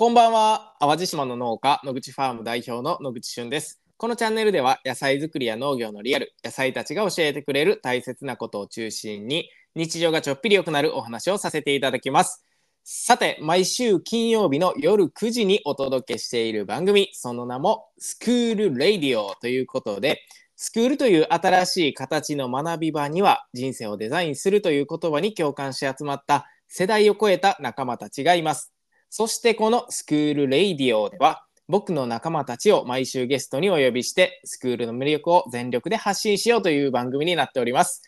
[0.00, 0.76] こんばんは。
[0.78, 3.82] 淡路島の農家野口ファーム代表の野口俊です。
[3.96, 12.44] このチャンネルでは野菜作りや農業のリアル野菜たちが教えてくれる大切なことを中心に日常がちょっぴり良くなるお話をさせていただきます。
[12.84, 20.20] さて毎週金曜日の夜9時にお届けしている番組その名もスクールレディオということで
[20.54, 28.72] スクールという新しい形の学び場には人生をデザインするという言葉に共感し集まった世代を超えた仲間たちがいます。
[29.10, 38.02] そしてこのスクールレイディオでは僕の仲間たちを毎週ゲストにお呼びしてスクールの魅力を全力で発信しようという番組になっております。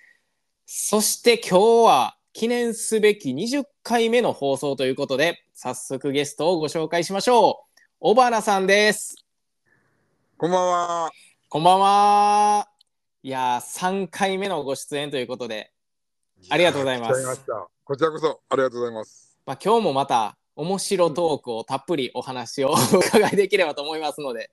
[0.67, 7.81] そして今日は記念すべき20回目の放送ということで早速ゲストをご紹介しましょう。
[7.99, 9.17] 小花さんです。
[10.37, 11.11] こんばんは。
[11.51, 12.69] こんばんは。
[13.23, 15.73] いやー3回目のご出演ということで、
[16.49, 17.45] ありがとうございます
[17.85, 19.37] こちらこそありがとうございます。
[19.45, 24.51] まあ、今日もまた面白トークをたっぷりお話をお伺いできればと思いますので。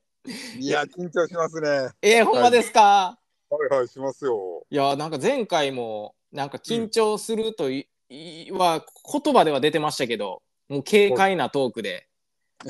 [0.60, 1.70] いや、緊張しますね。
[1.70, 3.18] はいえー、ほんまですか、
[3.50, 4.66] はい、しますよ。
[4.70, 8.86] い、やなんか前回もなんか緊張するとい、いは
[9.24, 12.08] 言葉では出てましたけどもう軽快なトークで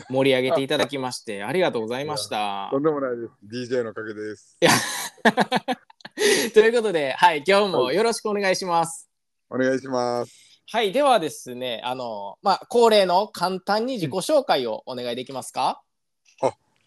[0.09, 2.83] 盛り上げていただきましてありがとうございましたとん。
[2.83, 3.73] でもないです。
[3.73, 4.57] DJ のおかげです。
[6.53, 9.09] ということで、はい、今日もよろしくお願いします。
[9.49, 10.46] お願いします。
[10.69, 15.81] はい、ではですね、あの、まあ、恒例の簡単に自己紹介をお願いできますか？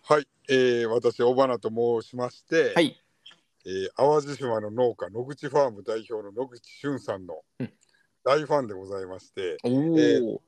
[0.02, 1.70] はい、えー、私、小花と
[2.02, 3.00] 申しまして、はい、
[3.64, 7.72] えー淡路島の農家、野口ファーム代表の野口俊さんのうん。
[8.22, 10.38] 大ファンでございまして、おお、えー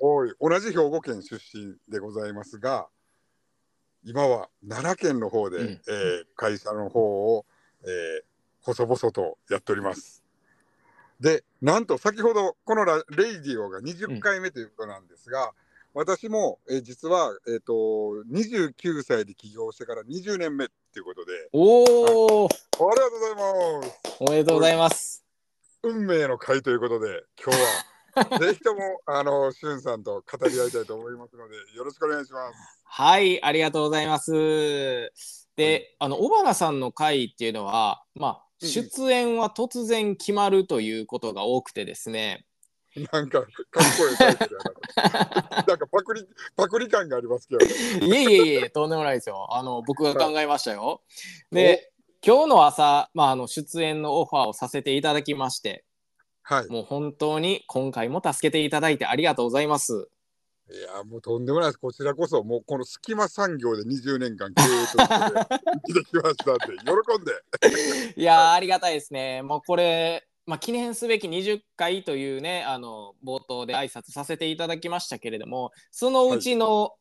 [0.00, 2.88] おい同じ兵庫県出身でございますが、
[4.02, 5.68] 今は奈良県の方で、うん。
[5.68, 7.00] えー会社の方
[7.36, 7.46] を、
[7.84, 8.24] えー
[8.62, 10.19] 細々とやっております。
[11.20, 15.52] で、なんと先ほどこのラレイディオが20回目ということなんですが、
[15.92, 17.72] 私も、えー実は、えー、と
[18.32, 22.48] 29歳で起業してから20年目っていうことで、おお、あ
[22.94, 24.16] りがとうございます。
[24.20, 25.24] おめでとうございます。
[25.82, 32.58] 運命の会ということで、今日は ぜひともあのしゅんさんと語り合いたいと思いますので、よろしくお願いします。
[32.84, 35.12] はい、ありがとうございます。
[35.56, 42.44] で、あの小原さんの回っていうのは、まあ、うんうん出演は突然決まるということが多くてですね。
[43.12, 43.50] なんかかっ
[43.98, 44.58] こいいタイトルや
[45.04, 45.64] な。
[45.68, 46.26] なんかパクリ
[46.56, 48.06] パクリ感がありますけど、ね。
[48.06, 49.46] いえいえいえ、とんでもないですよ。
[49.50, 51.02] あの僕が考えましたよ。
[51.52, 51.92] で、
[52.24, 55.84] 今日の朝、まあ、あの出演のオファーをさせていただきまして、
[56.42, 56.68] はい。
[56.68, 60.08] もう本当に今回も助けていただいてありがとうございます。
[60.72, 61.78] いやもうとんでもないです。
[61.78, 68.14] こちらこそもうこの隙間産業で20年間経営ということで生きましたんで喜んで。
[68.20, 69.42] いやーありがたいですね。
[69.42, 76.94] もうこれ、まあ、記念すべき20回というねあの冒頭で挨拶させていただきましたけれどもそのうちの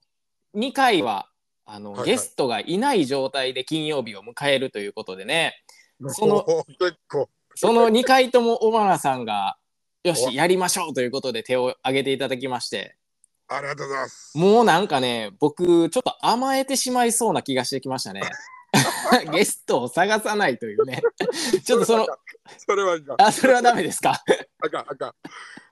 [0.55, 1.29] 2回は、
[1.65, 5.53] あのはいはいゲストがいない状態で金曜日を迎えるということでね
[6.07, 6.43] その
[7.53, 9.57] その2回とも小原さんが
[10.03, 12.95] 「よおしやりましょう」ということで手を挙げていただきまして
[13.49, 14.37] ありがとうございます。
[14.37, 18.21] もうなんかね僕ちょっと甘えてしまいそうな気がしてきましたね。
[19.33, 21.01] ゲストを探さないというね
[21.65, 22.07] ちょっとその
[22.57, 23.21] それはいかん。
[23.21, 24.21] あそれはダメですか？
[24.63, 25.13] あかんあかん。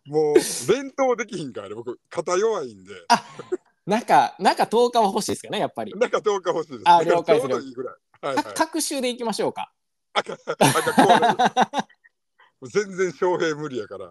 [0.09, 0.35] もう
[0.67, 2.93] 弁当できひんからね僕肩弱いんで。
[3.85, 5.93] 中中10日は欲しいですかねやっぱり。
[5.93, 6.81] なんか10日欲しいです。
[6.85, 7.95] あ了解ですちょうどいいぐらい。
[8.21, 8.53] はいはいか。
[8.55, 9.71] 各週でいきましょうか。
[12.63, 14.09] 全然翔平無理やから。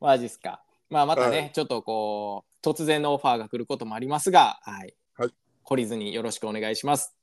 [0.00, 0.62] マジですか。
[0.88, 4.94] まあまたね、はいちょっとこう突然のオファーが来ることもありますが、はい。
[5.16, 7.14] はい懲りずによろしくお願いします。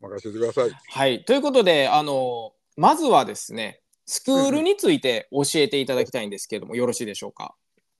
[0.00, 0.70] 任せてください。
[0.70, 1.24] はい。
[1.24, 7.56] ということで、あのまずはですね、スクールについて教えていただきたいんですけれども、よろしいでしょうか？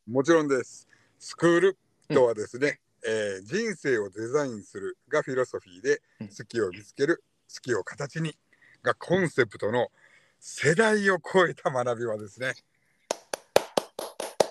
[0.06, 0.86] もちろんです。
[1.18, 1.78] スクール
[2.14, 8.36] とはですね、えー人生をデザインするがフィロソフィーでうん好きを見つける、好きを形に
[8.84, 9.88] がコンセプトの
[10.38, 12.52] 世代を超えた学びはですね。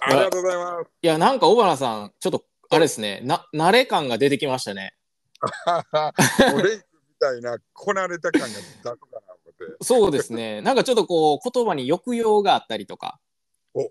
[0.08, 0.90] ありがとうございます。
[1.02, 4.94] いや、なんか小原さん、ちょっとあれですね、な慣れ感が出てきましたね。
[6.52, 9.02] もうレイクみたいなこなれた感が出すかな思
[9.52, 9.82] って。
[9.82, 10.62] そうですね。
[10.62, 13.20] なんかちょっとこう言葉に抑揚があったりとか。
[13.74, 13.84] お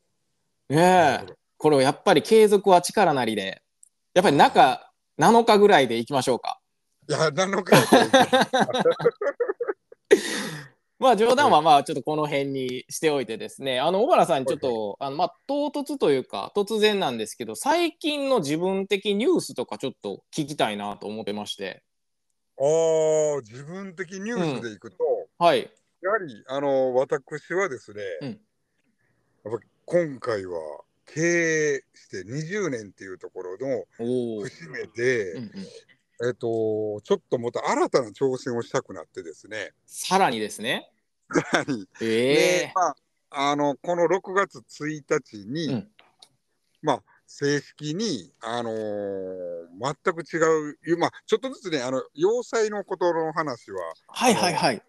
[0.68, 1.32] ねえ。
[1.58, 3.62] これをやっぱり継続は力なりで、
[4.14, 4.80] やっぱり中
[5.18, 6.60] 7日ぐらいでいきましょうか。
[7.08, 7.72] いや、7日
[10.98, 21.82] まあ冗談はまあちょっとこの辺にしておいてですね、あの小原さんにちょっと、あのまあ唐突というか突然なんですけど、最近の自分的ニュースとかちょっと聞きたいなと思ってまして。
[22.58, 24.96] ああ、自分的ニュースでいくと、
[25.38, 25.70] はい。
[26.00, 28.40] やはりあの私はですね、うん
[29.44, 30.58] やっぱ今回は
[31.06, 33.84] 経営して20年っていうところの。
[34.42, 35.50] 節目で、うんうん。
[36.24, 40.90] えっと、ちょっとまた新たな挑戦をしたくなってですね、さらにですね。
[41.32, 42.34] さらに、ええ
[42.66, 42.96] でまあ、
[43.50, 45.88] あのこの6月1日に、うん
[46.82, 48.76] まあ、正式に、あのー
[49.78, 50.38] 全く違
[50.94, 54.82] う、まあ、ちょっとずつね、あの要塞のことの話は、はいはいはい。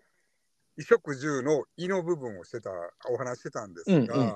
[0.78, 2.70] 衣食住の胃の部分をしてた、
[3.10, 4.34] お話してたんですが、うんうん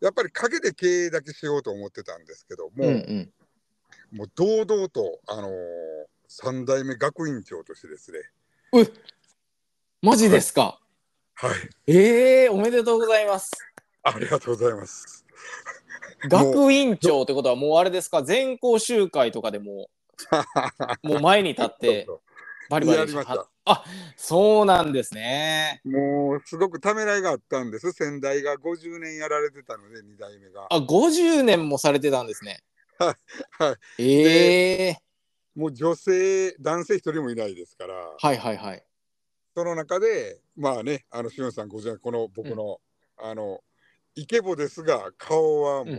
[0.00, 3.30] やっぱり陰で経営だけしようと思ってたんですけども、うんうん。
[4.12, 5.52] もう堂々と、あのー、
[6.42, 8.18] 3代目学院長としてですね、
[10.02, 10.80] マジですか？
[11.34, 11.52] はい、
[11.86, 13.50] ええおめでとうございます。
[14.02, 15.24] ありがとうございます。
[16.28, 18.22] 学院長ってことはもうあれですか？
[18.22, 19.88] 全校集会とかでも
[21.02, 22.06] もう前に立って
[22.68, 23.84] バリバリやりましたあ
[24.16, 27.92] そうなんですねもうすごくためらいがあったんです。
[27.92, 30.66] 先代が50年やられてたので、2代目が。
[30.70, 32.60] あ50年もされてたんですね
[33.00, 33.16] は
[33.98, 34.96] い、ええ。
[35.54, 38.84] もう女性、男性一人もいないですから、はいはいはい。
[39.54, 42.80] その中で、まあね、あの、しおんさんご存知この僕の、
[43.18, 43.60] あの、
[44.14, 45.96] イケボですが、顔はもう、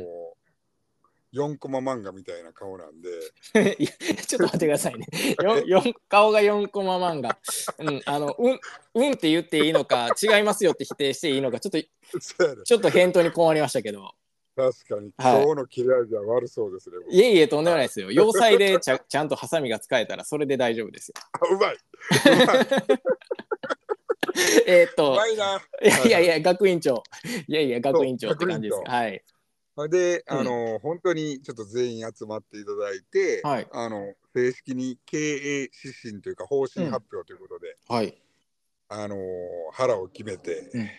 [1.33, 3.09] 4コマ漫画みたいな顔なんで、
[3.79, 5.07] いやちょっと待ってくださいね。
[6.09, 7.39] 顔が4コマ漫画。
[7.79, 8.59] うんあのうん
[8.95, 11.79] うんって言っていいのか違いますよって否定していいのかちょっと
[12.65, 14.13] ちょっと返答に困りましたけど
[14.69, 16.97] 確かに、はい今日の切れ味は悪そうですね。
[16.99, 21.75] 僕いえいえとんでもないですよ要塞でちゃ ちゃんとハサミが使えたらそれで大丈夫ですよあうまい。
[21.75, 23.01] うまい。
[24.65, 25.61] えーっとうまいな。
[25.83, 27.03] いやいやいや、学院長。
[27.47, 29.23] いやいや、学院長って感じですはい。
[29.89, 35.71] で、うんあの、本当にちょっと全員集まっていただいて、はいあの正式に経営指
[36.01, 38.21] 針というか方針発表ということで、はい。
[38.87, 39.17] あの
[39.71, 40.89] 腹を決めて、うん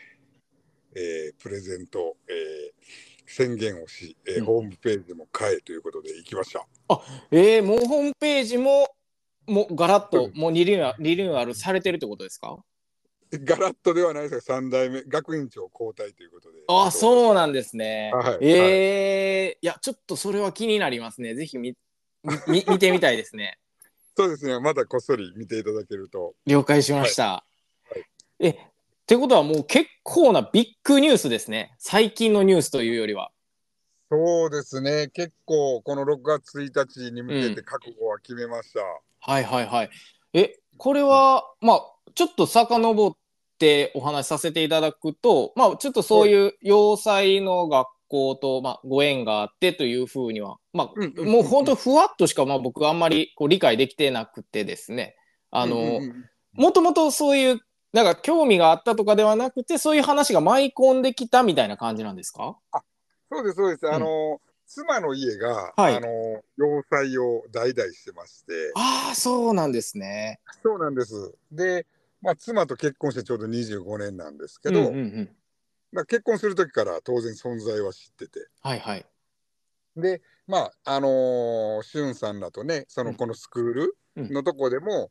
[0.94, 6.66] えープレゼント、えー宣言をし、えーうんホームページも変えということで行きました。
[7.30, 8.88] えー、もうホームページも、
[9.46, 12.58] もうガラッと、うんもうリニューアルリニューアルされてるってことですか？
[13.32, 16.58] ガラッとではないですが、3代目、学院長交代ということで。
[16.68, 18.10] あ、うそうなんですね。
[18.12, 21.34] はいえーいや、ちょっとそれは気になりますね。
[21.34, 21.74] ぜひ見
[22.46, 23.58] み 見てみたいですね。
[24.16, 26.34] そうですね、まだこっそり見ていただけると。
[26.46, 27.44] 了解しました。
[28.38, 28.58] いえ、
[29.02, 31.74] ってことはもう結構なビッグニュースですね。
[31.78, 33.30] 最近のニュースというよりは。
[34.10, 38.80] そうですね、結構この6月1日に向けて覚悟は決めました。
[39.20, 39.90] はいはいはい。
[40.34, 41.80] え、これは、まあ、
[42.14, 43.16] ちょっと遡っ
[43.58, 55.16] てお話しさせていただくと、まあ、ちょっとそういう要塞の学校と、まあ、ご縁があってというふうには、まあ、うんうんもう本当ふわっとしか、まあ、僕あんまりこう理解できてなくてですね、
[55.50, 57.60] あの、うんうんうんもともとそういう、
[57.92, 62.56] なんか興味があったとかではなくて、そういう話が舞い込んできたみたいな感じなんですか？
[63.30, 63.86] そうです、そうです。
[63.86, 66.08] んあの、妻の家が、はいあの、
[66.56, 70.40] 要塞を代々してまして、ああ、そうなんですね。
[70.62, 71.34] そうなんです。
[71.50, 71.86] で、
[72.22, 75.36] まあ、妻と結婚してちょうど25年なんですけど、うんうんうん。
[75.92, 78.46] まあ、結婚する時から当然存在は知ってて。
[78.62, 79.06] はいはい。
[79.96, 83.96] で、まあ、あのー、しゅんさんだとね、その、うんこのスクール
[84.32, 85.08] のとこでも、ま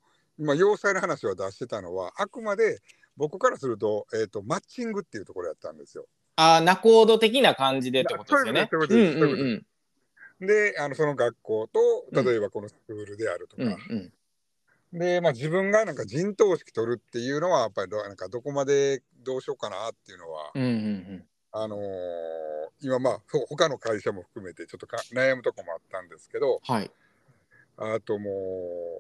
[0.53, 2.79] あ、要塞の話は出してたのは、あくまで
[3.17, 6.07] 僕からすると、えっ、と、マッチングっていうところやったんですよ。
[6.35, 8.67] ああ、仲人的な感じでってことですよね。
[8.71, 9.61] そういうこ
[10.41, 12.23] とであの、その学校うん。
[12.23, 14.13] と、例えばこのスクールであるとか、うん
[14.91, 15.00] うん。
[15.00, 21.81] で、まあ、自分がなんか陣頭指揮取るっていうのは、やっぱりどなんかどこまでどうしようかなっていうのは、うんうんあのー
[22.83, 26.60] 今まあほ他の会社も含めてちょっとか悩むとこもあったんですけど。
[26.63, 26.89] はい。
[27.77, 28.31] あとも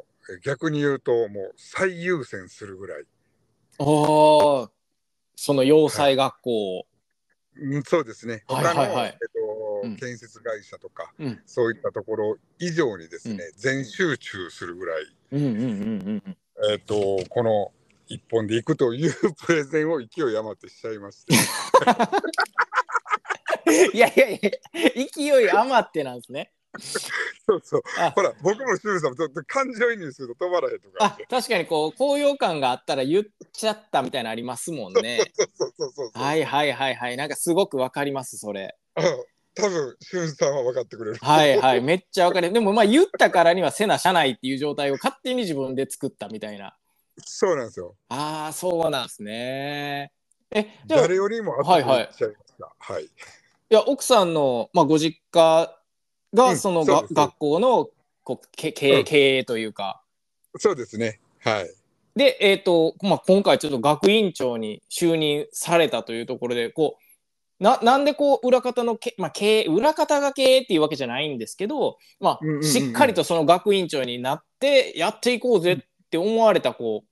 [0.01, 3.03] うえ逆に言うともう最優先するぐらい、
[3.79, 4.71] ああ、
[5.35, 6.85] その要塞学校。
[7.57, 8.43] うん、そうですね。
[8.47, 8.89] はい他の、はい。
[8.91, 9.51] はいえっと
[9.83, 9.95] うん。
[9.95, 11.41] 建設会社とか、うん。
[11.45, 16.37] そういったところ以上にですね、全集中するぐらい、うんうんうんうんうん。
[16.71, 17.71] えっとこの
[18.07, 19.13] 一本でいくという
[19.45, 21.33] プレゼンを勢い余ってしちゃいまして。
[23.93, 24.51] いやいやいや、
[25.13, 26.51] 勢い余ってなんですね。
[27.45, 35.19] そうそうあほら僕もシュウさんもちょっと感情移入すると止まらへんとか確かにこう高揚感があったら言っちゃったみたいなのありますもんね。
[35.53, 37.17] そうそうそうはいはいはいはい。
[37.17, 38.75] なんかすごくわかります、それ。
[38.97, 41.81] うん多分しゅんさんは分かってくれるはいはい。
[41.81, 42.53] めっちゃわかる。
[42.53, 46.77] でもまあ言ったからにはせな社内っていう状態を勝手に自分で作ったみたいな。
[47.25, 50.13] そうなんですよああ、そうなんですね。
[50.51, 53.09] え、じゃ誰よりも後はいはいに言っちゃいましたはい、
[53.71, 55.80] や、奥さんの、まあ、ご実家うん
[56.33, 57.89] がその、が学校の
[58.23, 58.99] こうけ経うん。
[58.99, 60.01] 営経営というか。
[60.57, 61.19] そうですね。
[61.39, 61.69] はい。
[62.15, 67.03] で、えっ、と、まあ、今回ちょっと学院長に就任されたというところで、こう、
[67.61, 75.77] ななんでこう裏方のけ、まあ、経営裏方が経営っていうわけじゃないんですけど、まあうんうんうんしっかりとその学院長になってやっていこうぜっ
[76.09, 77.09] て思われたこう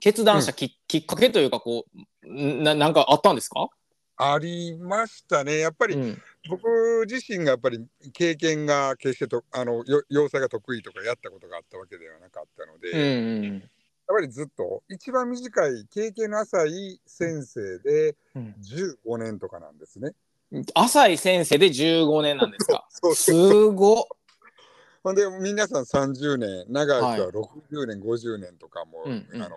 [0.00, 1.84] 決断したき,、きっかけというかこ
[2.24, 3.68] うんななんかあったんですか、
[4.22, 5.58] ありましたね。
[5.58, 6.22] やっぱりうん。
[6.48, 13.70] 僕自身がやっぱり経験が決してとあのよ洋裁が得意とかやったことがあったわけではなかったので、うんやっうん。
[14.06, 18.54] ぱりずっと一番短い経験の浅い先生でうん。
[19.06, 20.12] 15年とかなんですね。
[20.74, 22.86] 浅井先生で15年なんですか？
[23.14, 23.32] す
[23.68, 24.04] ごっ。
[25.02, 29.42] ほんで皆さん30年長い人はは60年、50年とかも、うんうん。
[29.42, 29.56] あの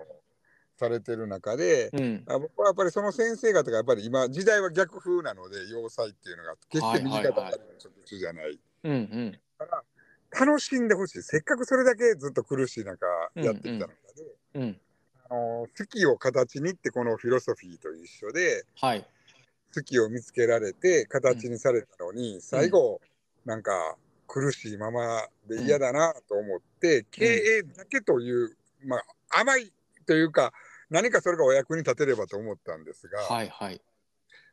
[0.83, 2.23] されてる中で、うん。
[2.27, 8.59] あ僕はやっぱりその先生方がやっぱり今時代は逆風なので要塞っていうのが決して右肩上がりの職種じゃない。
[8.83, 9.39] うんうん。
[9.57, 11.23] から楽しんでほしい。
[11.23, 13.93] せっかくそれだけずっと苦しい中やってきた中で、
[14.55, 14.77] うん。
[15.29, 19.05] あの好きを形にってこのフィロソフィーと一緒ではい。
[19.73, 23.01] 好きを見つけられて形にされたのに、最後
[23.45, 23.95] なんか
[24.27, 29.71] 苦しいままで嫌だなと思って、経営だけという、まあ、甘い
[30.05, 30.53] というか
[30.93, 33.81] 何かそれがお役に立てればと思ったんですが、はいはい。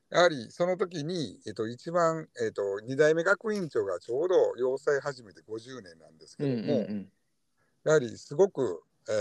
[0.08, 7.08] やはりその時に、えっと、一番、えっと、2代目学院長がちょうど要塞始めて50年なんですけうんども、うんうん
[7.82, 9.12] やはりすごく、え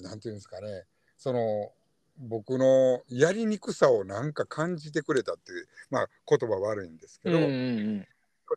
[0.00, 0.84] ーなんていうんですかね、
[1.18, 1.72] その
[2.18, 7.54] 僕のやりにくさをなんか感じてくれたっていう、まあ、言葉悪いんですけど、うんうんう
[8.00, 8.08] ん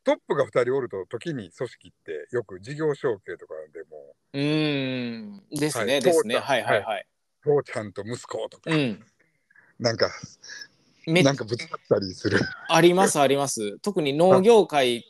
[0.04, 6.36] トップが2人おると時に組織ってよく事業承継とかでもうーんですね、はいですね。
[6.38, 7.08] はいはいはい。
[7.44, 9.04] 父ちゃんと息子とか、うん。
[9.80, 10.10] なんか
[11.08, 12.40] めなんかぶつかったりする。
[12.70, 13.80] ありますあります。
[13.80, 15.06] 特に農業界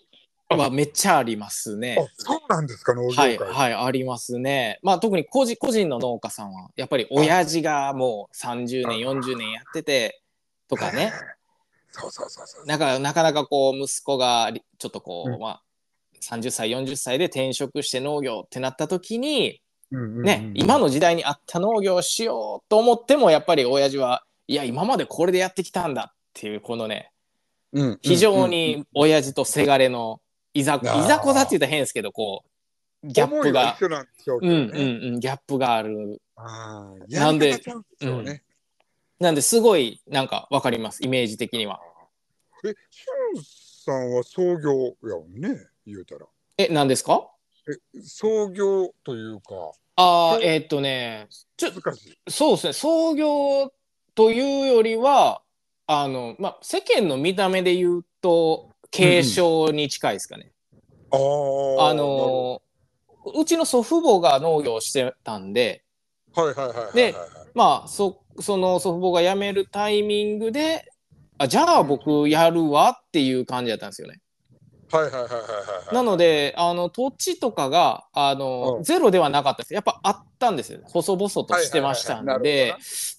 [0.49, 2.07] はめっちゃありますねあ。
[2.17, 4.79] そうなんですか農業界、はいはいありますね。
[4.81, 10.21] まあ特に個人個人の農家さんはやっぱり親父がもう30年40年やってて
[10.67, 11.13] とかね。
[11.91, 12.65] そうそうそうそう。
[12.65, 15.39] なんかなかなかこう息子がりちょっとこう、うん。
[15.39, 15.63] まあ
[16.21, 27.11] 30歳40歳で転職して農業ってなった時にね、今の時代に合った農業をしようと思ってもやっぱり親父はいや今までこれでやってきたんだっていうこのね
[27.73, 30.21] うん非常に親父とせがれの
[30.53, 32.51] いざあーいざこざって言ったら変ですけどこう
[33.03, 33.77] ギャップが。
[34.27, 34.49] うん。
[34.49, 36.21] うんうんギャップがある。
[36.35, 37.19] あー。
[37.19, 38.41] なんでやり方ちゃうん。
[39.21, 41.79] なんですごいなんかわかりますイメージ的には。
[42.65, 46.25] え、しゅんさんは創業やもんね、言うたら。
[46.57, 47.29] え何ですか？
[47.69, 52.17] え、創業というか、ああえーっとねちょ難しい。
[52.31, 53.71] そうですね創業
[54.15, 55.43] というよりは
[55.85, 60.51] あのまあ世間の見た目で言うと継承に近いですかね、
[61.11, 62.63] あーあの
[63.35, 65.83] うちの祖父母が農業をしてたんで
[66.35, 66.93] はいはいはいはいはい。
[66.93, 67.15] で
[67.53, 70.91] まあそその祖父母が辞めるタイミングで
[71.37, 74.19] あじゃあ僕やるわっていう感じだったんですよね。
[74.91, 75.37] はいはいはいはいは
[75.91, 75.95] い。
[75.95, 82.43] なのであの土地とかがあの、うんゼロではなかったですやっぱあったんですよ細々としてましたんでなる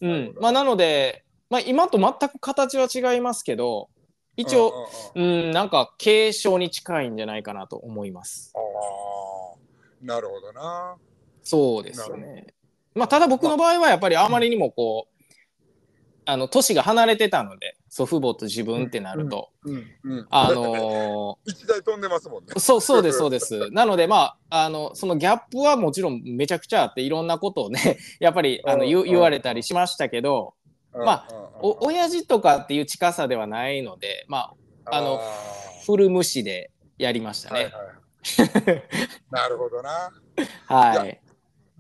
[0.02, 3.88] うんほどまあなので、まあ、今と全く形は違いますけど
[4.37, 8.52] 一応、うんうんうんうん、なんか継承に近いんじゃないかなと思います。
[8.54, 9.59] ああ、
[10.00, 10.97] なるほどな。
[11.42, 12.47] そうですなね。
[12.95, 15.13] まあ、ただ僕の場合はやっぱりあまりにもこう、
[16.25, 20.27] あの、年が離れてたので、祖父母と自分ってなると、うんうん。
[20.31, 22.59] あの一台飛んでますもんねー。
[22.59, 23.71] そう、そうです、そうです。
[23.71, 30.55] なので、まあ、あの、そのギャップはもちろんめちゃくちゃあって、いろんなことをね、 やっぱり、あの、言うん言われたりしましたけど、
[30.93, 34.53] まうんうんうんお、親父とかっていう近さではないので、ま
[34.85, 35.21] あ、あの
[35.87, 37.73] フル無視でやりましたーはいね。
[37.73, 38.83] はい。
[39.31, 40.11] なるほどな。
[40.67, 41.32] はいい。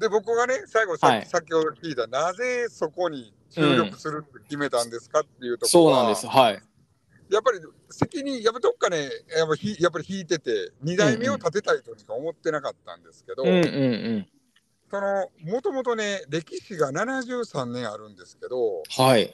[0.02, 6.26] で僕がね最後さ、はい先ほど聞いたなぜそこに注力するって決めたんですかっていうところは、そうなんです。
[6.26, 6.62] はい。
[7.30, 13.58] やっぱり責任やっぱどっかねやっぱひやっぱり引いてて2代目を立てたいとしか思ってなかったんですけど、うんうんう
[14.18, 14.26] ん。
[14.90, 19.32] そのもともとね歴史が73年あるんですけどはい。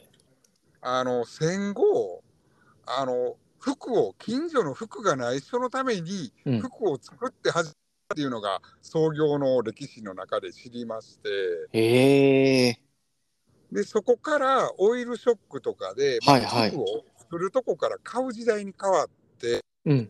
[0.81, 2.21] あの戦後
[2.85, 7.79] あの服を近所の服がない人のためにうん服を作って始めた
[8.11, 11.29] っていうのが創業の歴史の中で知りまして
[11.73, 12.79] へえ。
[13.71, 16.85] でそこからオイルショックとかで、はいはい服を
[17.19, 20.09] 作るとこから買う時代に変わってうん。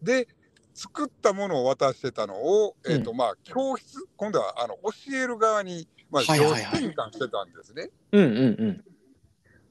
[0.00, 0.28] で
[0.72, 7.90] 作ったものを渡してたのを、えーとうまあ、教室今度はあの教える側に、まあ、はいはいはい上司転換してたんですね。
[8.12, 8.84] うんうんうん。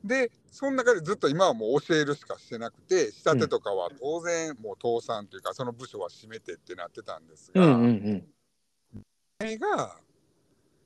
[0.06, 8.26] でその中でずっと今はもう教えるしかしてなくて仕立てとかは当然もう倒産というかその部署は閉めてってなってたんですが、うんうん
[9.42, 9.60] うん。
[9.60, 9.98] が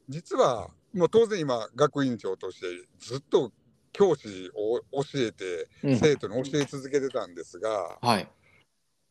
[0.07, 2.65] 実はもう当然今学院長として
[2.99, 3.51] ずっと
[3.91, 8.27] 教師を教えてうん生徒に教え続けてたんですが、はい。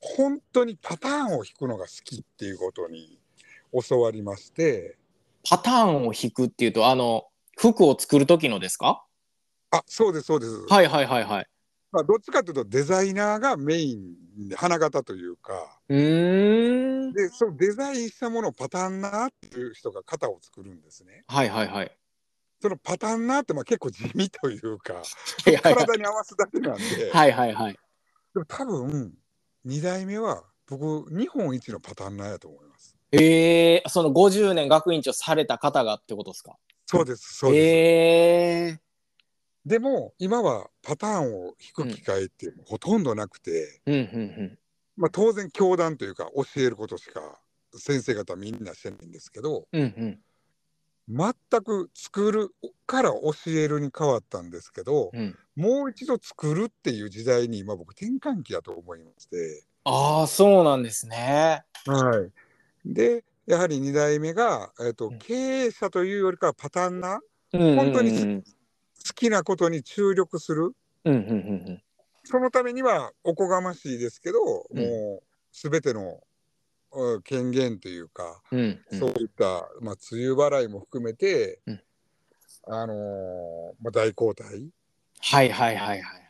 [0.00, 3.18] 本当にパターンを引くのが好きっていうことに
[3.88, 4.96] 教わりまして
[5.48, 7.24] パターンを引くっていうと、あの、
[7.56, 9.04] 服を作る時のですか？
[9.70, 11.46] あそうですそうです、はいはいはいはい。
[11.90, 17.12] まあ、どっちかというとデザイナーがメインで花形というかうーん。
[17.12, 21.24] でそのデザインしたものをパターンナーっていう人が型を作るんですね。
[21.26, 21.92] はいはいはい。
[22.60, 25.02] そのパターンナーってまあ結構地味というかは
[25.46, 27.72] いはいはい体に合わすだけなんで、はいはいはい。
[28.34, 29.14] でも多分
[29.66, 32.96] 2代目は僕日本一のパターンナーやと思います。
[33.12, 36.56] えー、その50年学院長された方がってことですか？
[36.84, 38.74] そうですそうです。
[38.74, 38.87] え
[39.68, 44.58] でも今はパターンを引く機会ってほとんどなくて、ー、うんうん
[44.96, 47.20] まあ、当然教団というか教えることしか
[47.76, 49.80] 先生方みんなしてないんですけどうん。
[49.80, 50.18] うんうん。
[51.10, 52.50] 全く作る
[52.86, 61.64] から教えるに変わったんですけどうん、もう一度作るっていう時代に今僕転換期だと思いまして、ああ、そうなんですね。
[61.86, 62.28] は
[62.84, 67.20] い、でやはり2代目が、えーとうん経営者というよりかはパターンな
[67.54, 68.44] うんうんうん本当に
[69.06, 70.72] 好きなことに注力する
[71.04, 71.22] うんうんう
[71.72, 71.82] ん
[72.24, 74.38] そのためにはおこがましいですけど、
[74.70, 76.20] うんもう全ての
[76.92, 78.58] うん権限というか、うん。
[78.58, 81.80] うんうんそういった、まあ、梅雨払いも含めて、うん
[82.66, 82.96] あのー
[83.80, 84.70] まあ、大交代
[85.20, 86.28] はいはいはいはい。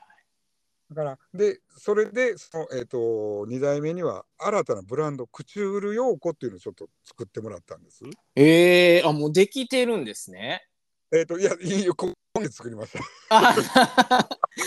[0.90, 2.98] だからでそれでその、えー、と
[3.46, 8.04] 2代目には新たなブランドクチュール陽子っていうのをちょっと作ってもらったんです。
[8.34, 10.66] ええー、あ、もうできてるんですね。
[11.12, 11.94] えっ、といやいいよ
[12.38, 12.92] 今月作りまし
[13.28, 13.36] た。
[13.36, 13.54] あ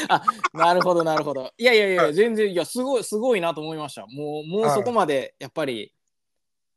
[0.10, 0.24] あ
[0.54, 1.52] なるほどなるほど。
[1.58, 4.06] いやいやいや、はい全然いやすごいすごいなと思いました。
[4.08, 5.94] もうもうはいそこまでやっぱり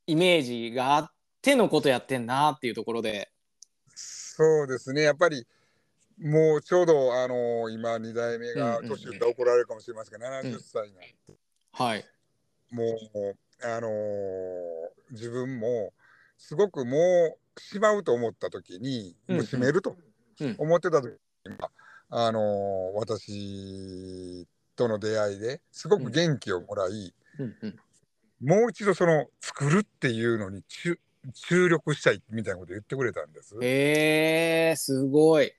[0.06, 1.10] イメージがあっ
[1.42, 3.30] てのことやってんなっていうところで。
[3.96, 5.46] そうですねやっぱり
[6.18, 11.34] もうちょうど、あのー今2代目がうんうんうん年言ったら怒られるかもしれませんが、70歳になって。
[11.72, 12.04] はい。
[12.70, 13.92] もう、あのー
[15.10, 15.92] 自分も
[16.38, 19.96] すごくもうしまうと思った時に、うんうんもう閉めるとうん
[20.58, 21.12] 思ってた時
[21.46, 21.68] に、ま
[22.10, 27.78] ああのー私との出会いですごく元気をもらい、うんうん。
[28.40, 30.98] もう一度その作るっていうのに注
[31.32, 33.56] 注力したいみたいなこと言ってくれたんです。
[33.62, 35.52] えー、すごい。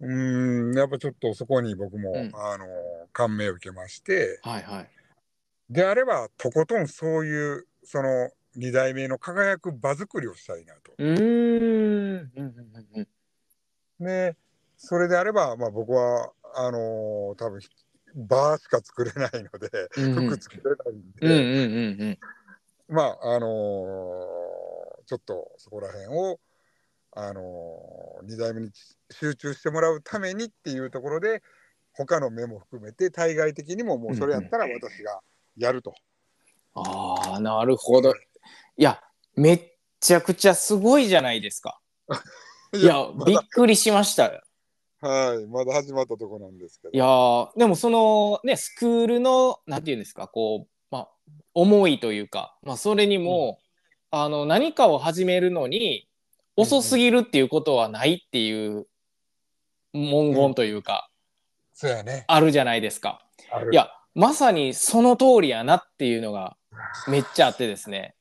[0.00, 2.68] うーんやっぱちょっとそこに僕も、うんあのー
[3.12, 4.90] 感銘を受けましてはいはい。
[5.70, 10.92] であればとことんそういうその2代目の輝く場作りをしたいなと。
[10.98, 13.08] うーん。
[14.00, 14.36] うんうんうんうんで
[14.76, 17.60] それであれば、まあ、僕はあのー多分
[18.14, 22.94] バーしか作れないので、うんうん服作れないんで、うんうんうんうん。
[22.94, 23.50] まああのー
[25.06, 26.40] ちょっとそこら辺を、
[27.12, 28.70] あのー、2代目に
[29.10, 31.42] 集中してもらうためにっていうところで
[31.92, 35.20] 他の目も含めて対外的にももうそれやったら私が
[35.56, 35.94] やると。
[36.74, 38.12] ああ、なるほど。
[38.76, 39.00] いや、
[39.36, 41.80] めっちゃくちゃすごいじゃないですか。
[42.72, 44.42] いや、びっくりしましたよ。
[45.00, 46.92] はい、まだ始まったところなんですけど。
[46.92, 51.08] いやーでもそのねスクールのなんていうんですかこうまあ
[51.54, 53.58] 思いというかまあそれにも、
[54.10, 56.08] あの何かを始めるのに
[56.56, 58.86] 遅すぎるっていうことはないっていう
[59.92, 61.10] 文言というか、
[61.74, 62.24] そうやね。
[62.26, 63.24] あるじゃないですか。
[63.70, 66.56] いやまさにその通りやなっていうのが
[67.06, 68.14] めっちゃあってですね。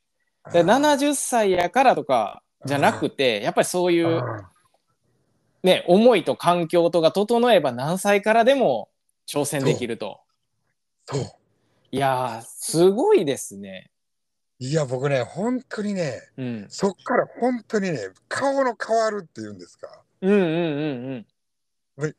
[0.51, 4.51] で70歳やからとかじゃなくてやっぱりそういうあ
[5.63, 8.89] ね思いと環境とが整えば何歳からでも
[9.27, 10.19] 挑戦できると。
[11.05, 11.21] そう。
[11.91, 13.89] いやーすごいですね。
[14.57, 17.99] いや、僕ね、本当にね、うん、そっから本当にね、
[18.29, 20.01] 顔の変わるっていうんですか？
[20.21, 20.41] うんうんう
[21.17, 21.27] ん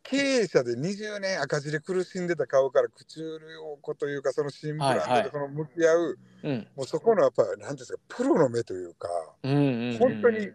[0.03, 5.23] 経営者で20年赤字で苦しんでた顔から口うるようこというか、その新ブランドはいはい。
[5.25, 6.51] でその向き合う、うん。
[6.51, 9.09] うんもうそこのやっぱり、なんていうんですか、プロの目というか、
[9.43, 10.51] うんうんうん本当に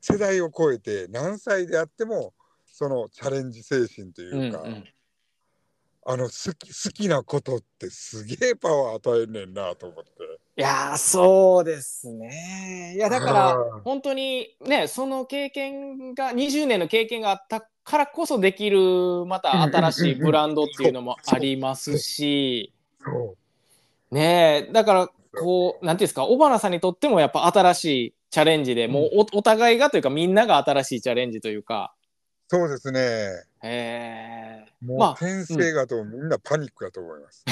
[0.00, 2.34] 世代を超えて何歳であっても、
[2.66, 4.84] そのチャレンジ精神というか、うんうん。
[6.06, 10.10] あの好き好きなことってすげえパワー与えんねんなと思って。
[10.56, 12.92] いやーそうですね。
[12.94, 22.72] いやだから本当にねその経験が20年の経験があったからこそできるまた新しいブランドっていうのもありますし。
[24.10, 25.08] ねえだから
[25.40, 31.94] こうなんていうんですか小原さんにとってもやっぱ新しいチャレンジでもうおお互いがというかみんなが新しいチャレンジというか。
[32.48, 33.00] そうですね。
[33.00, 34.66] へえ。
[34.84, 37.44] もうまあ先生方もみんなパニックだと思います。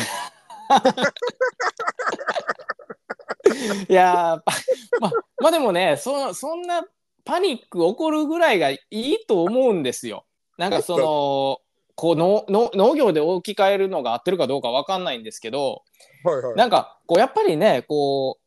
[3.89, 4.43] いや
[5.01, 6.85] まあまあでもねそそんな
[7.25, 10.25] パニック起こるぐらいがいいと思うんですよ。
[10.59, 11.59] なんかその
[11.95, 15.83] こうのの農業で置き換えるのが合ってるかどうかわかんないんですけど
[16.25, 16.57] はいはい。
[16.57, 18.39] なんかこうやっぱりねこ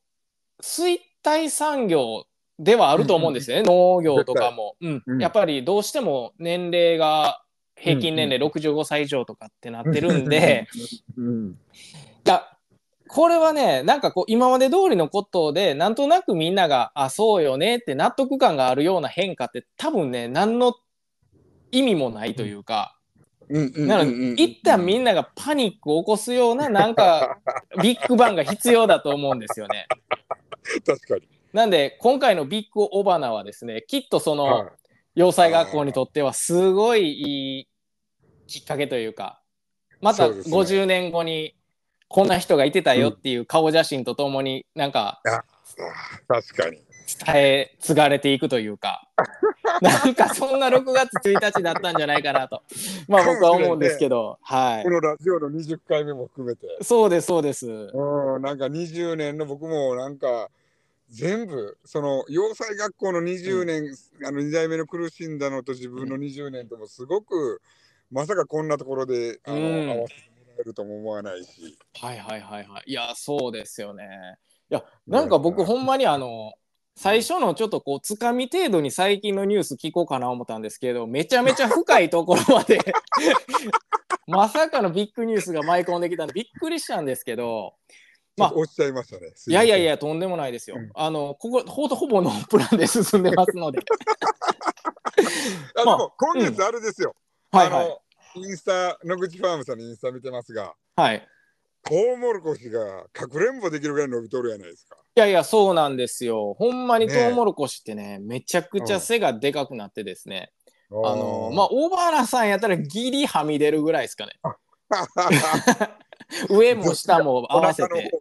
[0.59, 2.25] う衰退産業
[2.57, 5.03] ではあると思うんですよね、農業とかも、うん。
[5.05, 5.21] うん。
[5.21, 7.41] やっぱりどうしても年齢が
[7.75, 10.67] 平均年齢65歳以上とかってなってるんで、
[11.17, 11.55] うん、い
[12.23, 12.47] や
[13.07, 20.75] これはねなんかこう今まで通りのことでなんとなくみんながあそうよねって納得感があるような変化って多分ね何の
[21.71, 22.97] 意味もないというか、
[23.49, 27.37] うんうんなので一旦みんながパニックを起こすようななんか
[27.83, 29.85] ビッグバンが必要だと思うんですよね。
[30.83, 31.27] 確かに。
[31.53, 34.69] なんで今回のビッグオバナはですねきっとその、はい
[35.15, 37.67] 洋裁学校にとってはすごいいい
[38.47, 39.41] きっかけというか
[40.01, 41.55] またそうですね50年後に
[42.07, 45.21] こんな人がいてたよっていう顔写真とともになんか
[46.27, 46.85] 確かに。
[47.05, 49.07] 伝え継がれていくというか。
[49.81, 52.63] なんかそんな6月1日だったんじゃないかなと。
[53.07, 54.83] まあ僕は思うんですけど、はい。
[54.83, 56.67] このラジオの20回目も含めて。
[56.81, 57.67] そうですそうです。
[57.67, 60.49] うん、なんか20年の僕もなんか
[61.09, 67.61] 全部その洋裁学校の20年、あの2代目の苦しんだのと自分の20年ともすごく
[68.11, 69.89] まさかこんなところであの、うん。
[69.89, 71.77] 合わせてるとも思わないし。
[71.99, 72.83] はいはいはいはい。
[72.87, 74.05] いやそうですよね。
[74.69, 76.53] いやなんか僕ほんまにあの
[76.95, 82.79] 最初のちょっとこうつかみ程度に最近のニュース聞こうかな思ったんですけどめちゃめちゃ深いところまで
[84.27, 87.75] まさかのビッグニュースが舞い込んできたんでびっくりしたんですけど
[88.37, 89.31] まあちょっと落ちちゃいましたね。
[89.35, 90.89] すいやいやいややとんでもないですよ、うん。
[90.93, 93.79] あのここほぼほぼノープランで進んでますので。
[95.75, 97.15] あでまあも今月あれですよ、
[97.51, 97.85] はいはい。
[97.85, 98.01] あの
[98.35, 101.27] インスタ野口ファームさんのインスタ見てますがはい。
[101.83, 104.95] トウモロコシがかくれんぼできるぐらい伸びとるやないですか。
[104.95, 106.55] いやいやそうなんですよ。
[106.55, 110.51] ほんまにねトウモロコシってねめちゃくちゃ背がでかくなってですね、
[110.89, 114.33] あのまあ大原さんやったらギリはみ出るぐらいですかね。
[116.49, 118.11] 上も下も合わせて。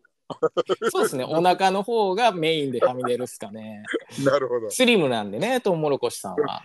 [0.91, 1.25] そうですね。
[1.25, 3.83] お腹の方がメインではみ出るっすかね。
[4.23, 4.71] なるほど。
[4.71, 6.63] スリムなんでねトウモロコシさんは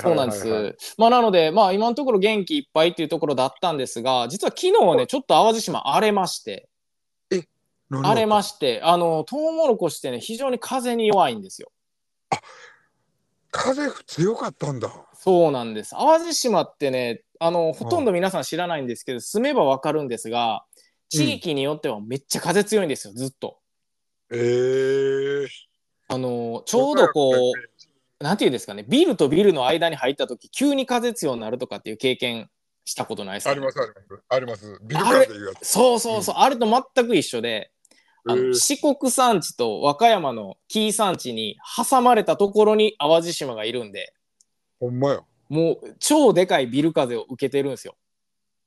[0.00, 6.68] そうなんです、まあなのでまあ今のところ元気いっぱいっていうところだったんですが実は昨日ねちょっと淡路島荒れまして。
[7.88, 11.72] 何荒れましてあのトウモロコシってね非常に風に弱いんですよ。
[13.50, 14.90] 風強かったんだ。
[15.14, 15.90] そうなんです。
[15.90, 20.64] 淡路島ってね、あの、ほとんど皆さん知らないんですけど、住めばわかるんですが、
[21.08, 23.58] 地域によってはめっちゃ風強いんですよ、ずっと。
[24.30, 25.48] えー、
[26.08, 27.69] あの、ちょうどこう、
[28.20, 32.50] なんていうんですかね、ビルとビルの間に入った時、急に風強になるとかっていう経験
[32.84, 34.78] したことないですか、ありますありますあります。
[34.82, 35.66] ビル風いうやつ。
[35.66, 37.70] そうそうそう、あれと全く一緒で、
[38.26, 41.56] あのえー四国山地と和歌山の紀伊山地に
[41.90, 44.12] 挟まれたところに淡路島がいるんで、
[44.78, 45.20] ほんまや。
[45.48, 47.96] もう超でかいビル風を受けてるんですよ。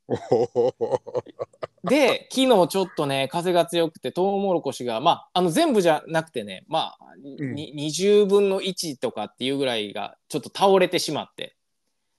[1.84, 7.56] で、昨日ちょっとね、風が強くて、トウモロコシが、まあ、あの全部じゃなくてね、まあ、うん。
[7.56, 11.56] に20分の1とかっていうぐらいが、ちょっと倒れてしまって、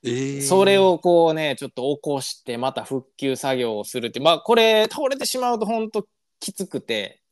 [0.04, 0.42] えー。
[0.42, 6.06] それ、をこうね、ちょっと起こして、また復旧作業をするって、まあ、これ、倒れてしまうと本当
[6.40, 7.22] きつくて、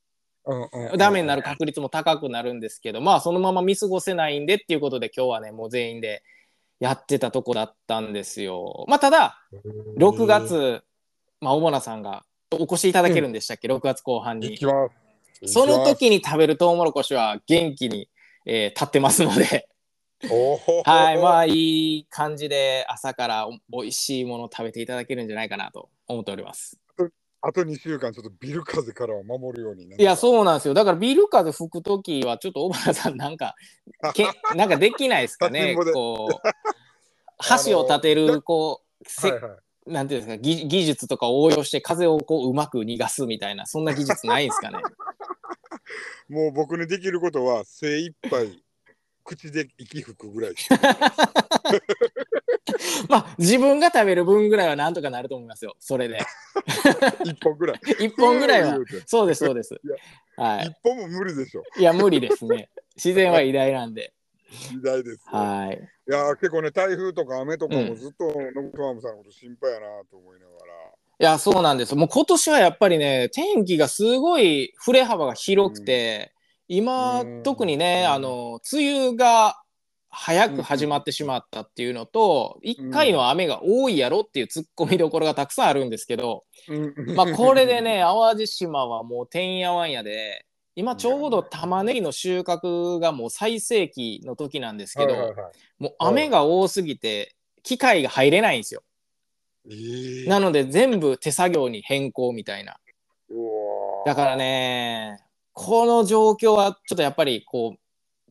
[0.45, 0.99] うんうんうん。
[0.99, 6.23] ダメになる確率も高くなるんですけど、まあ、そのまま見過ごせないんでっていうことで、今日はね、もう全員で
[6.83, 8.85] やってたとこだったんですよ。
[8.89, 9.39] まあ、ただ、
[9.99, 10.83] 6月、
[11.41, 14.59] まあ、小花さんがお越しいただけるんでしたっけ、6月後半に。
[15.47, 18.09] その時に食べるトウモロコシは元気に、
[18.47, 19.69] えー立ってますので、
[20.85, 26.82] はい、まあいい感じで朝からお美味しいものを食べていただけるんじゃないかなと思っております。
[27.45, 29.85] あと2週間ちょっとビル風からは守るように。
[29.85, 30.75] いや、そうなんですよ。
[30.75, 33.57] だからビル風吹く時はちょっと小原さんなんか、
[34.15, 35.77] けなんかできないですかね。
[35.93, 36.49] こう、
[37.67, 39.93] 橋を立てる、こう、せはいはい。
[39.93, 44.79] なんていうんですか技、技術とかを応用して風をこううまく逃がすみたいな、そんな技術ないんですかね。
[46.29, 48.63] もう僕にできることは精一杯
[49.25, 50.55] 口で息吹くぐらい。
[53.09, 56.21] まあ、自分が食べる分ぐらいはなんとかなると思いますよ、それで。
[57.25, 57.81] 一本ぐらい。
[57.99, 58.79] 一本ぐらいは。
[59.07, 59.81] そうですそうです。
[60.37, 61.63] は一本も無理でしょ。
[61.77, 62.71] いいや無理ですね。
[62.97, 64.13] 自然は偉大なんで。
[64.51, 65.39] 時代ですよ。
[65.39, 65.89] はい。
[66.09, 70.73] いやー結構ね台風とか雨とかうんもずっとノブファームさんのこと心配やなと思いながら。
[71.21, 71.95] いやそうなんです。
[71.95, 76.33] もう今年はやっぱりね天気がすごい振れ幅が広くて、
[76.69, 77.43] 今うん。
[77.43, 78.13] 特にねうん。
[78.13, 79.62] あの梅雨が
[80.15, 86.45] 早く始まってしまったっていうのと、一回の雨が多いやろっていうツッコミどころがたくさんあるんですけど、
[87.17, 87.81] まあこれで。
[87.81, 90.45] ね 淡路島はもうてんやわんやで
[90.77, 98.83] 今ちょうど玉ねぎの収穫がもう最盛期の時なんですけど、はいはいはいもう雨が多すぎて機械が入れないんですよ。
[99.67, 102.77] えーなので全部手作業に変更みたいな。
[104.05, 107.79] だからね、この状況はちょっとやっぱりこう、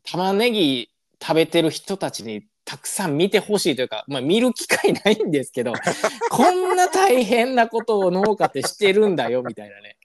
[0.04, 0.91] 玉ねぎ
[1.22, 5.74] 食べてる人たちにたくさん見てほしいというか、まあ見る機会ないんですけど、
[6.32, 9.98] こんな大変なことを農家ってしてるんだよみたいなね。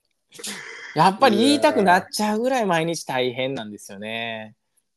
[0.94, 4.54] やっぱり言いたくなっちゃうぐらい毎日大変なんですよね。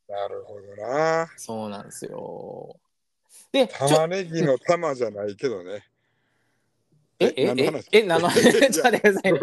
[0.08, 1.28] なるほどな。
[1.38, 2.76] そうなんですよ。
[3.52, 5.84] で、玉ねぎの玉じゃないけどね。
[7.22, 7.44] え、え、
[7.92, 9.40] え何の話、 ちょっと待ってくださいね。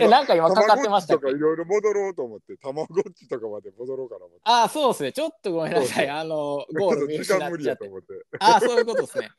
[0.00, 4.42] え、なんか今かかってましたっかいろいろ戻ろうと思って、たまごっちとかまで戻ろうかな思って。
[4.44, 5.12] あ、そうですね。
[5.12, 6.08] ちょっとごめんなさい。
[6.08, 7.68] あの、ゴール見時失っちゃって。
[7.68, 8.06] やと思って。
[8.40, 9.30] あ、そういうことですね。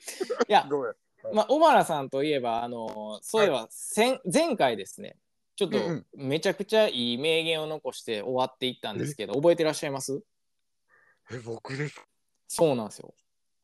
[0.47, 0.93] いや、ごめん。
[1.33, 5.17] まあ、小原さんといえば、あの、そういえば、先前回ですね、
[5.55, 10.23] ちょっとうんめちゃくちゃいい名言を残して終わっていったんですけど、覚えてらっしゃいます？
[11.31, 12.01] え、僕です。
[12.47, 13.13] そうなんですよ。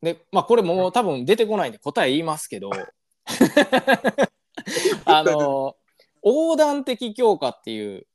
[0.01, 2.69] で、まあ、これもう多分出てこないんで答え言いますけど、
[5.05, 5.75] あの、
[6.23, 8.07] 横断的強化っていう、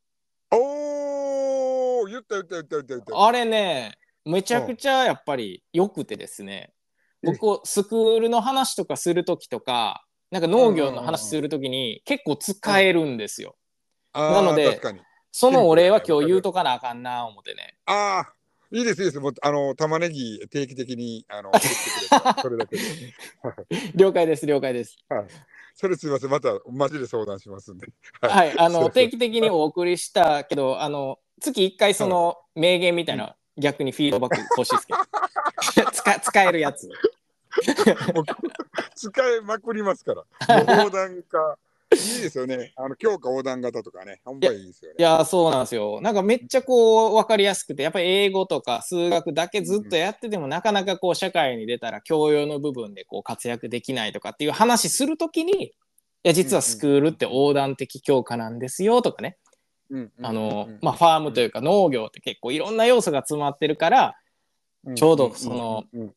[0.51, 3.27] おー言った言った言った言った言った。
[3.27, 6.73] あれね、めちゃくちゃやっぱり良くてですね、
[7.23, 13.57] うん僕、スクールの話とかするときとか、なんか農業の話するときに結構使えるんですよ。
[14.13, 14.81] なので。
[15.35, 17.79] そのお礼は今日言うとかなあかんな思ってね。
[17.87, 18.33] ああ、
[18.73, 19.21] いいですいいです。
[19.21, 21.71] もうあの玉ねぎ定期的にあの送ってく
[22.25, 22.83] れ それだけで。
[23.95, 24.97] 了解です、了解です。
[25.11, 25.27] はい。
[25.75, 26.31] それすみません。
[26.31, 27.87] またマジで相談しますんで。
[28.23, 36.89] はい、あのそうそう定期的にお送りしたけど、あの月1回その名言みたいな、逆にフィードバック欲しいですけど 使使えるやつ。
[38.97, 40.65] 使いまくりますから。
[40.65, 41.59] もう横断化。
[41.93, 42.73] いいですよね。
[42.77, 44.21] あの強化横断型とかね。
[44.27, 44.97] いいですよね。
[44.99, 46.01] いやそうなんですよ。
[46.01, 55.75] なんかめっちゃこう分かりやすくてやっぱり英語とか数学だけずっとやってても、なかなかこう社会に出たら教養の部分でこう活躍できないとかっていう話するときに
[56.25, 59.39] いや実はスクールって横断的強化なんですよとかね、
[59.91, 64.15] うんあのうんまあ、ファームというか農業って結構いろんな要素が詰まってるから
[64.87, 66.13] うんちょうどそのうんうんうん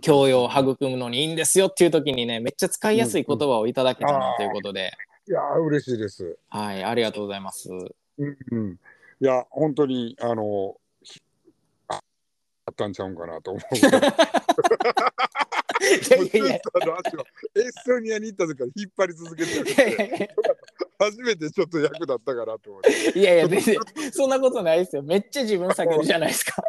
[0.00, 4.92] 教養を育むのにいいんですよっていう時にねめっちゃ使いやすい言葉をいただけたなということで、
[5.28, 6.38] いやー嬉しいです。
[6.48, 7.68] はいありがとうございます。
[7.70, 8.80] うんうん。
[9.20, 11.20] いや本当にあのひ
[11.88, 13.76] ああったんちゃうんかなと思うエ
[17.70, 19.66] ストニアに行った時から引っ張り続けてる
[20.98, 23.18] 初めてちょっと役立ったかなと思って。
[23.18, 23.76] いやいや全然
[24.10, 26.62] そんなことないですよめっちゃ自分先じゃないですか。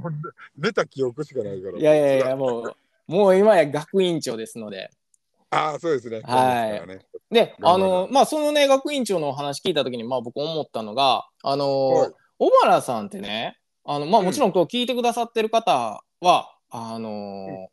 [0.00, 0.12] もう
[0.58, 1.78] 寝た記憶しかないから。
[1.78, 4.90] いやいやいやもうもう今や学院長ですので。
[5.54, 6.20] ああそうですね。
[6.24, 6.86] はい。
[6.86, 7.06] ね。
[7.30, 12.12] で、あの、まあ、そのね、学院長のお話聞いたときに、まあ、僕思ったのが、あの、はい。
[12.38, 14.26] 小原さんってね、あの、まあ、うん。
[14.26, 17.68] もちろん、こう、聞いてくださってる方は、あの、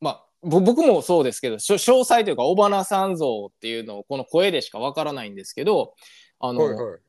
[0.00, 5.94] まあ、ぼ僕もそうですけど、詳細というか、小原さん像っていうのを、この声でしかわからないんですけど、
[6.38, 7.00] あの、はいはい。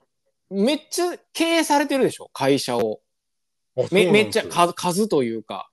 [0.53, 2.99] めっちゃ経営されてるでしょ、会社を。
[3.77, 5.69] あめめっちゃ数数というか、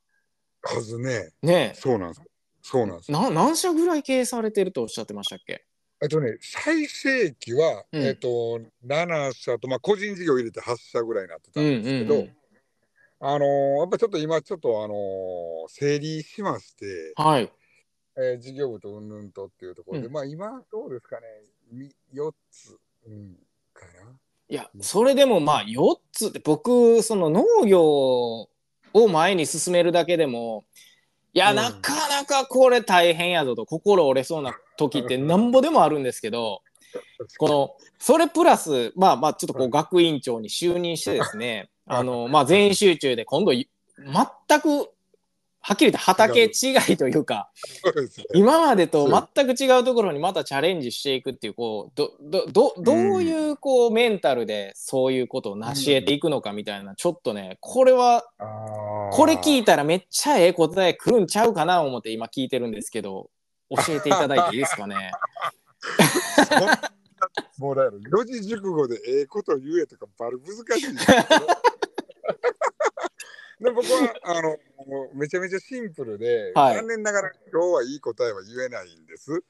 [0.62, 1.30] 数ね。
[1.42, 1.72] ね。
[1.74, 2.22] そうなんです。
[2.70, 3.10] そうなんです。
[3.10, 5.64] な何社ぐらい経営されてるとおっしゃってましたっけ？
[6.02, 12.36] えっとね、最盛期は、うんえっと、7社と、まあ、個人事業入れて8社ぐらいになってたうんんですけど、うんうん。
[13.20, 17.50] あのーやっぱちょっと今、ちょっと、あのー整理しまして、はい。
[18.16, 21.26] えー事業部とうんぬんとっていうところで、うんまあ、今、どうですかね、
[21.72, 23.36] み4つ、うん、
[23.72, 24.16] かな。
[24.50, 28.48] いや、それでもまあ4つって僕その農業を
[29.08, 30.64] 前に進めるだけでも
[31.34, 31.56] いや、うん。
[31.56, 36.62] なかなかこれ大変やぞと心折れそうな時ってなんぼでもあるんですけど
[37.38, 44.90] このそれプラスまあまあちょっとこう学院長に就任してですねあのまあ全員集中で今度い全く
[45.60, 47.50] はっきり言って畑違いというか。
[48.32, 58.24] 今までと全く違うところにまたチャレンジしていくっていうこうどどどどういうこうメンタルでそういうことを成し得ていくのかみたいなちょっとねこれは
[59.10, 63.30] これ聞いたらめっちゃええ答え来るんちゃうかな思って今聞いてるんですけど
[63.70, 65.12] 教えていただいていいですかね？
[67.58, 70.94] もうだから四字熟語でええこと言えとかバル難しい
[73.60, 74.56] で 僕はあの
[75.14, 76.76] めちゃめちゃシンプルで、はい。
[76.76, 79.42] 残念ながら今日はいい答えは言えないんです。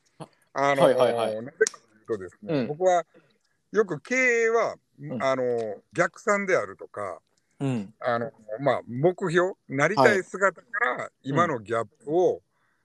[0.55, 1.35] あの、はいはいはい。
[1.37, 2.67] なぜかというとですね、うん。
[2.69, 3.05] 僕は
[3.71, 5.23] よく経営は、ん。
[5.23, 7.21] あの逆算であるとか
[7.61, 7.95] うん。
[8.01, 10.67] あの、まあ、目標なりたい姿か
[10.97, 12.41] ら今のギャップを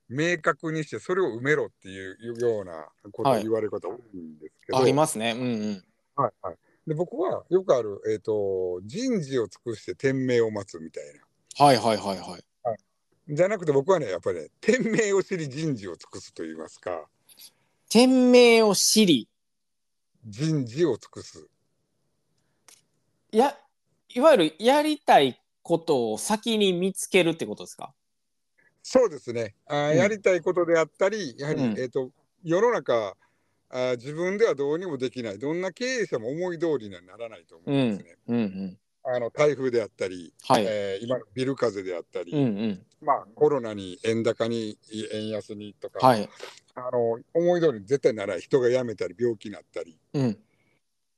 [0.09, 5.31] 明確にしてそれを埋めろっていうようなこと言われる方多いんですけど、ありますね。
[5.31, 5.83] うんうん。
[6.15, 6.55] はいはい、
[6.87, 11.65] で僕はよくある、えーと、人事を尽くして天命を待つみたいな。
[11.65, 12.43] はいはいはいはい。
[13.29, 17.05] じゃなくて僕はねやっぱりね天命を知り人事を尽くすと言いますか。
[17.89, 19.29] 天命を知り、
[20.25, 21.47] 人事を尽くす。
[23.33, 23.57] や、
[24.15, 27.93] いわゆるやりたいことを先に見つけるってことですか？
[28.81, 32.11] そうですねあー、うんやりたいことであったりやはり、うんえー、と
[32.43, 33.15] 世の中
[33.69, 38.17] あー自分ではどうにもできないどんな経営者も思い通りにはならないと思うんですね。
[38.27, 38.77] うんうん。
[39.05, 40.65] あの台風であったり、はい。
[40.65, 42.85] えー今のビル風であったり、うんうん。
[43.01, 44.77] まあ、コロナに円高に
[45.11, 46.29] 円安にとか、はい。
[46.75, 50.37] あの思い通りに絶対ならない人が辞めたり病気になったりうん。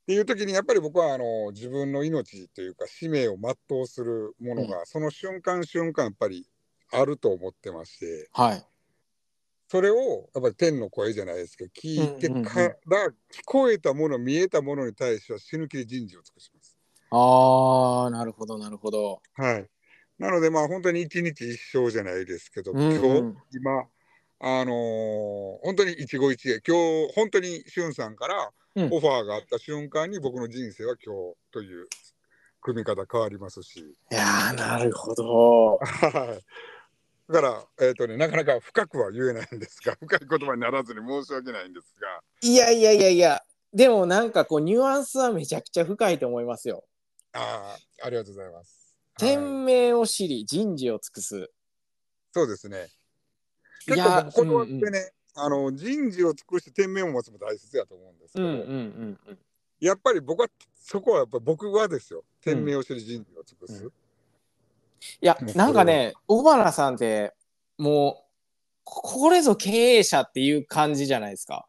[0.06, 6.46] っていう時にやっぱり僕はあの自分の命というか使命を全うするものが、その瞬間瞬間やっぱり
[6.92, 8.64] あると思ってましてはい。
[9.66, 16.78] それをやっぱり天の声じゃないですけど聞いてから、聞こえたもの見えたものに対しては死ぬ気で人事を尽くします。
[17.10, 19.20] ああ、なるほど、なるほど。
[19.34, 19.68] はい、
[20.20, 23.88] なのでまあ本当に一日一生じゃないですけど、うんうん今日今
[24.38, 31.86] あのー本当に一期一会今日本当にしゅんさんからうんオファーがあった瞬間に僕の人生は今日という
[32.60, 35.76] 組み方変わりますし、いやー、なるほど。
[35.78, 36.42] はい
[37.28, 46.84] だから、えーとね、なかなか深くは言えないんですが 深い言葉にならずに申し訳ないんですがいやいやいやいや、でもなんかこう、ニュアンスはめちゃくちゃ深いと思いますよ。
[47.32, 48.94] あーありがとうございます。
[49.18, 51.50] はい天命を知り、人事を尽くす。
[52.32, 52.90] そうですね
[53.88, 59.38] いや結構僕断ってね、あの人事を尽くして天命を持つも大切やと思うんですけど、うんうんうんうん。
[59.80, 63.92] やっぱり僕はそこはやっぱ僕はですよ天命を知り人事を尽くす、うん
[65.20, 67.32] いやもう、なんかね、小原さんって、
[67.78, 68.24] もう、
[68.84, 71.66] ここれぞ経営者っていう感じじゃないですか。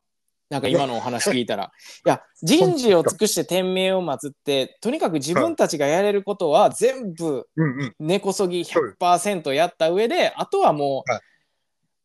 [0.50, 1.72] なんか今のお話聞いたら。
[2.06, 11.20] いや、人事を尽くして天命を待つって、とにかく自分たちがやれることは全部うんうん根こそぎ100%やった上で、あとはもう、は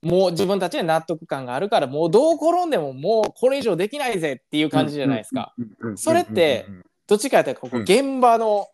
[0.03, 5.55] もう自分たちで納得感があるから、もうどう転んでももうこれ以上できないぜっていう感じじゃないですか。
[5.97, 6.67] それって
[7.07, 8.69] どっちかというと、ここうん現場の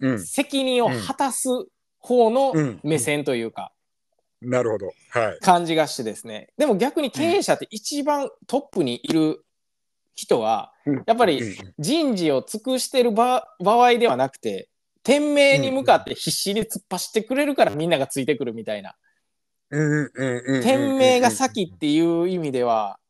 [0.00, 0.24] うん。
[0.24, 1.48] 責任を果たす
[1.98, 2.80] 方のうん。
[2.82, 3.72] 目線というか、
[4.40, 4.86] なるほど。
[5.10, 5.38] はい。
[5.40, 6.48] 感じがしてですね。
[6.56, 9.44] でも逆に経営者って一番トップにいる
[10.14, 10.72] 人は、
[11.06, 14.68] やっぱりうん人事を尽くしてる場場合ではなくて、
[15.02, 18.94] 天命に向かって必死に突っ走ってくれるからみんながついてくるみたいな。
[19.70, 23.08] うんうんうんうん天命が先っていう意味では、うん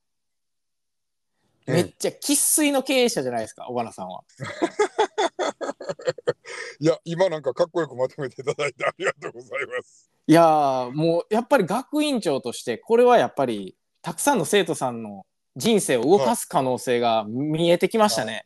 [1.68, 4.23] めっちゃ生粋の経営者じゃないですか、小原さんは。
[6.81, 18.44] いや今なんかかっこよくまとめていただいてありがとうございますいやーもうやっぱり学院長としてこれはやっぱりたくさんの生徒さんの人生を動かす可能性が見えてきましたね。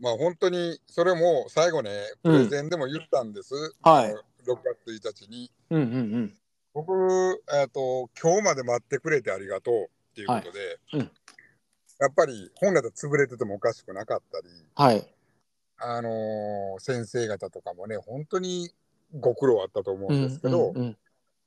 [0.00, 1.90] まあ本当にそれも最後ね
[2.22, 4.14] プレゼンでも言ったんです、はい。
[4.46, 5.88] 6月1日にうんうんう
[6.18, 6.38] ん。
[6.74, 6.92] 僕、
[7.52, 10.58] えー、と今日まで待ってくれてありがとうっていうことで、
[10.92, 11.10] はいうん
[12.00, 15.06] やっぱり本来だと潰れててもおかしくなかったり、はい。
[15.78, 18.70] あのー先生方とかもね本当に
[19.20, 20.96] ご苦労あったと思うんですけど、うんうんうん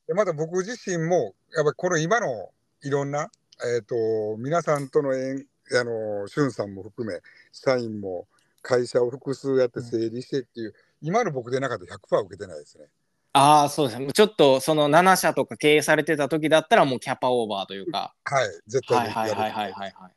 [0.07, 2.51] でまた僕自身もやっぱりこの今の
[2.83, 3.31] いろんな、
[3.65, 7.19] えー、と皆さんとの縁あのしゅんさんも含め
[7.51, 8.27] 社員も
[8.61, 12.85] 会社を複数やって整理してっていう、今の僕でなかったら100%受けてないですね。
[13.35, 14.07] ああ、そうですね。
[14.13, 18.15] ちょっとその7社とか経営されてた時だったらもうキャパオーバーというか。
[18.23, 20.09] はい、絶はい対にやるはいはいはいはいは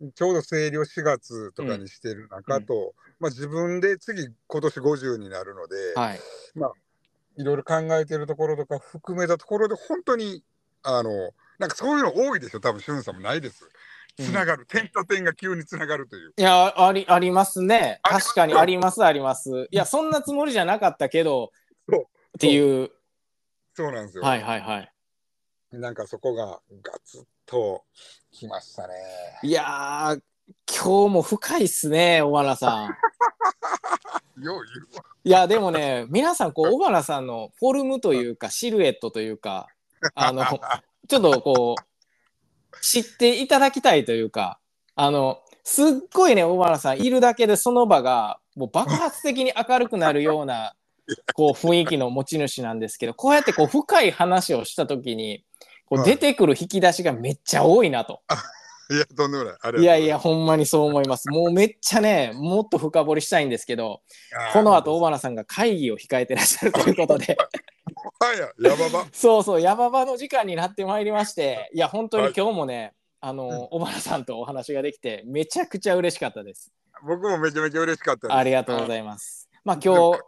[0.00, 0.12] い。
[0.12, 6.20] ちょうど整理を4月とかにしてる中と、まあ、自分で次今年50になるので、はい。
[7.36, 10.42] いろいろ考えてるところとか含めたところで本当に
[10.82, 11.10] あの
[11.58, 13.68] なんかそういうの多いでしょ多分しゅんさんもないです。
[14.16, 16.32] つながる、点と点が急につながるという。
[16.36, 17.98] いや、あり、ありますね。
[18.04, 19.66] 確かにありますあります。
[19.72, 21.50] いや、そんなつもりじゃなかったけど、
[22.36, 22.90] っていう。
[23.74, 24.24] そうなんですよ。
[24.24, 24.92] はいはいはい。
[25.72, 27.84] なんかそこがガツッと
[28.30, 28.94] きましたね。
[29.42, 30.22] いやー、
[30.68, 32.88] 今日も深いっすね、小原さん。
[34.40, 35.04] よう言うわ。
[35.24, 39.68] いや、でもね、皆さん、こう、小原さんのフォルムというか、シルエットというか、
[40.14, 40.44] あの、
[41.08, 44.58] ちょっとこう、知っていただきたいというか、
[44.96, 50.74] あの、すっごいね、小原さんいるだけでその場が、もう爆発的に明るくなるような、
[51.34, 55.44] こう、雰囲気の持ち主なんですけど、こうやってこう、深い話をしたときに、
[55.86, 58.22] こうはい出てくる引き出しがめっちゃ多いなと。
[58.90, 59.80] いや、とんでもない。
[59.80, 61.28] いやいや、ほんまにそう思います。
[61.28, 64.02] もうめっちゃね、もっと深掘りしたいんですけど、
[64.52, 67.36] この後、小原さんが会議を控えてらっしゃるということで、
[68.20, 69.06] はいや、やばば。
[69.12, 76.70] そうそう、山場の時間になってまいりまして、いや、本当にはい今日もね、あの、うん小原さんとお話ができて、めちゃくちゃ嬉しかったです。
[77.06, 78.36] 僕もめちゃめちゃ嬉しかったです。
[78.36, 79.48] ありがとうごいざいます。
[79.64, 80.20] まあ今日、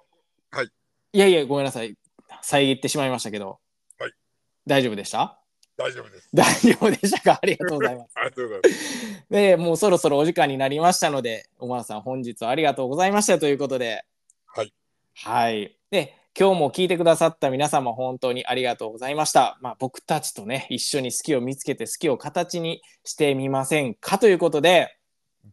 [0.57, 0.71] はい。
[1.13, 1.95] いやいや、ごめんなさい。
[2.43, 3.59] 遮ってしまいましたけど、
[3.99, 4.13] はい
[4.67, 5.39] 大丈夫でした？
[5.77, 6.29] 大丈夫です。
[6.33, 7.39] 大丈夫でしたか？
[7.43, 8.13] ありがとうございます。
[8.17, 9.27] ありがとうございます。
[9.31, 14.05] で、もうそろそろお時間になりましたので、小原さん、本日はありがとうございましたということで、
[14.47, 14.73] はい。
[15.15, 15.77] はい。
[15.91, 19.59] で、今日も聞いてくださった皆様、本当にありがとうございました。
[19.61, 24.97] まあ、僕たちとね、一緒に好きを見つけて、好きを形にしてみませんかということで、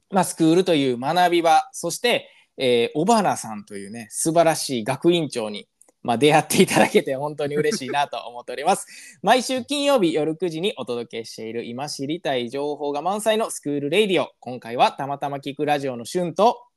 [0.09, 5.67] まあ、 S⭐︎KOOL という学び場、そして、えー、尾花さんというね、素晴らしい学院長に、
[6.01, 8.85] まあ、出会っていただけて本当に嬉しいなと思っております。
[9.23, 14.31] 毎週金曜日夜9時にお届けしている今知りたい情報が満載の S⭐︎KOOL RADIO。
[14.39, 16.67] 今回はたまたま聞くラジオの旬と、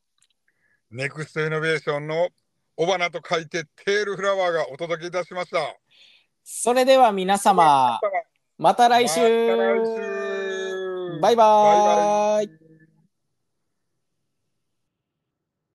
[0.91, 2.29] ネクストイノベーションの
[2.77, 5.59] 尾花と書いてテールフラワーがお届けいたしました。
[6.45, 8.01] それでは皆様、
[8.57, 12.66] また来週また来週バイバーイバイバイ